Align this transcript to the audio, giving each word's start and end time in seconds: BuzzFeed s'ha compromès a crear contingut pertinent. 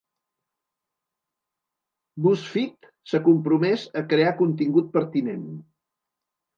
BuzzFeed 2.27 2.91
s'ha 3.13 3.23
compromès 3.31 3.87
a 4.03 4.07
crear 4.15 4.35
contingut 4.45 4.93
pertinent. 5.01 5.49